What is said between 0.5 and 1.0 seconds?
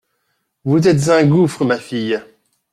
Vous